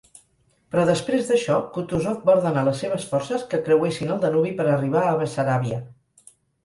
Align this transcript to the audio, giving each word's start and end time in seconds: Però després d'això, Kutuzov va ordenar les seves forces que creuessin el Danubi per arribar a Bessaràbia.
Però 0.75 0.85
després 0.89 1.27
d'això, 1.33 1.57
Kutuzov 1.75 2.25
va 2.29 2.35
ordenar 2.37 2.63
les 2.69 2.81
seves 2.85 3.05
forces 3.11 3.45
que 3.53 3.61
creuessin 3.69 4.15
el 4.17 4.25
Danubi 4.25 4.55
per 4.63 4.67
arribar 4.71 5.05
a 5.11 5.17
Bessaràbia. 5.21 5.79